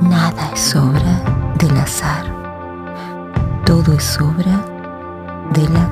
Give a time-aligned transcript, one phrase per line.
[0.00, 1.22] Nada es obra
[1.58, 2.24] del azar.
[3.66, 4.64] Todo es obra
[5.52, 5.89] del la